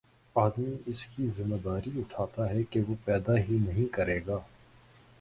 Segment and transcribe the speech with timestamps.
[0.35, 4.39] آدمی اس کی ذمہ داری اٹھاتا ہے کہ وہ پیدا ہی نہیں کرے گا